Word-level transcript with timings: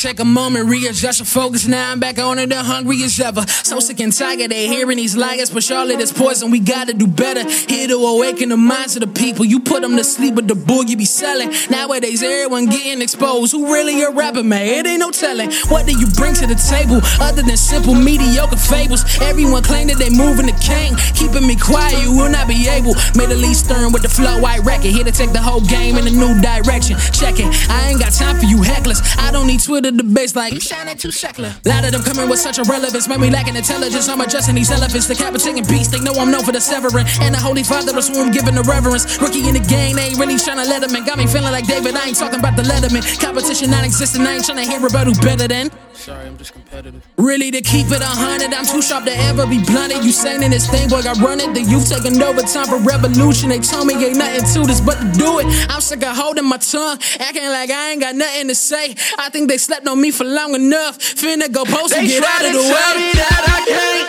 take 0.00 0.18
a 0.18 0.24
moment, 0.24 0.66
readjust 0.66 1.18
your 1.18 1.26
focus. 1.26 1.66
Now 1.66 1.92
I'm 1.92 2.00
back 2.00 2.18
on 2.18 2.38
it, 2.38 2.48
the 2.48 2.62
hungry 2.62 3.02
as 3.02 3.20
ever. 3.20 3.46
So 3.46 3.80
sick 3.80 4.00
and 4.00 4.12
tired, 4.12 4.50
they 4.50 4.66
hearing 4.66 4.96
these 4.96 5.14
liars, 5.14 5.50
but 5.50 5.62
Charlotte 5.62 6.00
is 6.00 6.10
poison. 6.10 6.50
We 6.50 6.58
gotta 6.58 6.94
do 6.94 7.06
better. 7.06 7.44
Here 7.48 7.86
to 7.86 7.96
awaken 7.96 8.48
the 8.48 8.56
minds 8.56 8.96
of 8.96 9.00
the 9.00 9.08
people. 9.08 9.44
You 9.44 9.60
put 9.60 9.82
them 9.82 9.96
to 9.96 10.04
sleep 10.04 10.34
with 10.34 10.48
the 10.48 10.54
bull 10.54 10.84
you 10.84 10.96
be 10.96 11.04
selling. 11.04 11.52
Nowadays, 11.68 12.22
everyone 12.22 12.66
getting 12.66 13.02
exposed. 13.02 13.52
Who 13.52 13.72
really 13.72 14.02
a 14.02 14.10
rapper, 14.10 14.42
man? 14.42 14.66
It 14.66 14.86
ain't 14.86 15.00
no 15.00 15.10
telling. 15.10 15.52
What 15.68 15.86
do 15.86 15.92
you 15.92 16.06
bring 16.16 16.32
to 16.34 16.46
the 16.46 16.56
table 16.56 17.00
other 17.20 17.42
than 17.42 17.56
simple, 17.56 17.94
mediocre 17.94 18.56
fables? 18.56 19.04
Everyone 19.20 19.62
claim 19.62 19.88
that 19.88 19.98
they 19.98 20.08
moving 20.08 20.46
the 20.46 20.56
king. 20.64 20.96
Keeping 21.14 21.46
me 21.46 21.56
quiet, 21.56 22.00
you 22.02 22.16
will 22.16 22.30
not 22.30 22.48
be 22.48 22.68
able. 22.68 22.94
Made 23.16 23.30
a 23.30 23.36
least 23.36 23.66
stern 23.66 23.92
with 23.92 24.02
the 24.02 24.08
flow, 24.08 24.40
I 24.44 24.58
reckon. 24.60 24.90
Here 24.90 25.04
to 25.04 25.12
take 25.12 25.32
the 25.32 25.42
whole 25.42 25.60
game 25.60 25.98
in 25.98 26.06
a 26.06 26.10
new 26.10 26.40
direction. 26.40 26.96
Check 27.12 27.36
it, 27.38 27.52
I 27.68 27.90
ain't 27.90 28.00
got 28.00 28.12
time 28.12 28.38
for 28.38 28.46
you 28.46 28.64
hecklers. 28.64 29.04
I 29.18 29.30
don't 29.30 29.46
need 29.46 29.60
Twitter 29.60 29.89
debates 29.96 30.36
like 30.36 30.52
you 30.52 30.60
shining 30.60 30.96
too 30.96 31.10
secular. 31.10 31.54
Lot 31.64 31.84
of 31.84 31.92
them 31.92 32.02
coming 32.02 32.28
with 32.28 32.38
such 32.38 32.58
irrelevance, 32.58 33.08
make 33.08 33.20
me 33.20 33.30
lacking 33.30 33.56
intelligence. 33.56 34.08
I'm 34.08 34.20
adjusting 34.20 34.54
these 34.54 34.70
elephants, 34.70 35.06
decapitating 35.08 35.64
beasts. 35.64 35.92
They 35.92 36.00
know 36.00 36.12
I'm 36.14 36.30
known 36.30 36.44
for 36.44 36.52
the 36.52 36.60
severing. 36.60 37.06
And 37.20 37.34
the 37.34 37.38
Holy 37.38 37.62
Father 37.62 37.96
is 37.96 38.08
who 38.08 38.20
I'm 38.20 38.30
giving 38.30 38.54
the 38.54 38.62
reverence. 38.62 39.20
Rookie 39.20 39.46
in 39.46 39.54
the 39.54 39.64
game, 39.66 39.96
they 39.96 40.12
ain't 40.12 40.18
really 40.18 40.38
trying 40.38 40.58
to 40.58 40.68
let 40.68 40.82
him 40.82 40.94
in. 40.94 41.04
Got 41.04 41.18
me 41.18 41.26
feeling 41.26 41.52
like 41.52 41.66
David, 41.66 41.94
I 41.96 42.08
ain't 42.08 42.16
talking 42.16 42.38
about 42.38 42.56
the 42.56 42.62
Letterman. 42.62 43.02
Competition 43.20 43.70
not 43.70 43.84
existing, 43.84 44.26
I 44.26 44.36
ain't 44.36 44.44
trying 44.44 44.64
to 44.64 44.70
hear 44.70 44.84
about 44.84 45.06
who 45.06 45.14
better 45.20 45.48
than. 45.48 45.70
Sorry, 46.00 46.24
I'm 46.26 46.38
just 46.38 46.54
competitive. 46.54 47.06
Really 47.18 47.50
to 47.50 47.60
keep 47.60 47.88
it 47.92 48.00
a 48.00 48.06
hundred, 48.06 48.54
I'm 48.54 48.64
too 48.64 48.80
sharp 48.80 49.04
to 49.04 49.12
ever 49.28 49.46
be 49.46 49.62
blunted. 49.62 50.02
You 50.02 50.12
saying 50.12 50.42
in 50.42 50.50
this 50.50 50.66
thing, 50.66 50.88
boy, 50.88 51.02
I 51.04 51.12
run 51.20 51.40
it. 51.40 51.52
The 51.52 51.60
youth 51.60 51.90
taking 51.92 52.16
over 52.22 52.40
time 52.40 52.68
for 52.68 52.78
revolution. 52.80 53.50
They 53.50 53.58
told 53.60 53.86
me 53.86 53.94
ain't 54.02 54.16
nothing 54.16 54.48
to 54.54 54.66
this 54.66 54.80
but 54.80 54.96
to 54.96 55.04
do 55.18 55.40
it. 55.40 55.46
I'm 55.68 55.82
sick 55.82 56.02
of 56.02 56.16
holding 56.16 56.46
my 56.48 56.56
tongue, 56.56 56.96
acting 57.20 57.44
like 57.52 57.68
I 57.70 57.90
ain't 57.92 58.00
got 58.00 58.14
nothing 58.16 58.48
to 58.48 58.54
say. 58.54 58.94
I 59.18 59.28
think 59.28 59.50
they 59.50 59.58
slept 59.58 59.86
on 59.86 60.00
me 60.00 60.10
for 60.10 60.24
long 60.24 60.54
enough. 60.54 60.98
Finna 60.98 61.52
go 61.52 61.66
post 61.66 61.92
and 61.94 62.06
They 62.08 62.16
get 62.16 62.24
out 62.24 62.46
of 62.46 62.52
to 62.52 62.56
the 62.56 62.64
tell 62.64 62.94
me 62.96 63.04
way. 63.04 63.12
that 63.20 63.44
I 63.44 63.60
can't. 63.68 64.08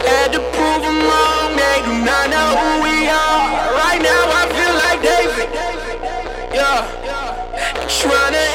Had 0.00 0.32
to 0.32 0.40
prove 0.40 0.80
them 0.80 0.98
wrong. 1.04 1.52
They 1.60 1.76
do 1.84 1.92
not 2.08 2.24
know 2.32 2.48
who 2.56 2.70
we 2.88 3.04
are. 3.04 3.76
Right 3.84 4.00
now 4.00 4.32
I 4.32 4.48
feel 4.48 4.74
like 4.80 5.00
David. 5.04 5.48
Yeah. 6.56 6.88
They 7.76 7.84
tryna 7.84 8.45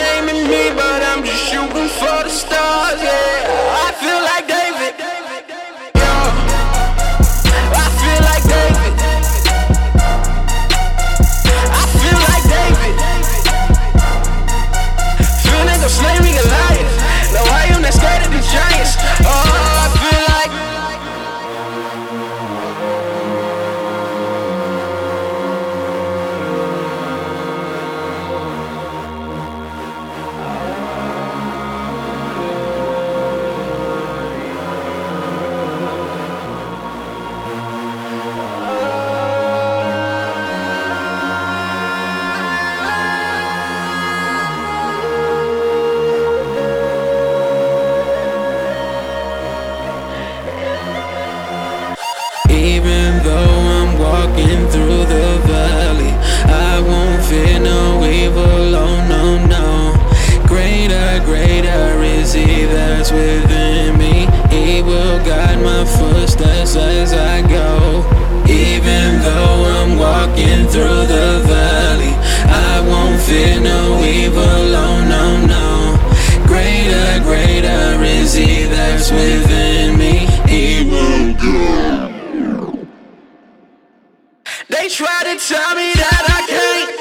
They 84.71 84.87
try 84.87 85.23
to 85.25 85.35
tell 85.37 85.75
me 85.75 85.91
that 85.99 86.23
I 86.31 86.41
can't. 86.47 86.95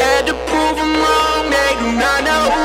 Had 0.00 0.26
to 0.26 0.32
prove 0.32 0.76
them 0.80 0.96
wrong, 0.96 1.50
they 1.50 1.76
do 1.78 1.92
not 2.00 2.24
know. 2.24 2.59